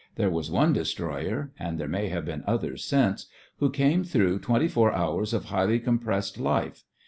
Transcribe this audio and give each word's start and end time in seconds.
There 0.15 0.31
was 0.31 0.49
one 0.49 0.73
destroyer 0.73 1.51
(and 1.59 1.77
there 1.77 1.87
may 1.87 2.07
have 2.07 2.25
been 2.25 2.43
others 2.47 2.83
since) 2.83 3.27
who 3.59 3.69
came 3.69 4.03
through 4.03 4.39
twenty 4.39 4.67
four 4.67 4.91
hours 4.91 5.31
of 5.31 5.45
highly 5.45 5.79
compressed 5.79 6.39
life. 6.39 6.85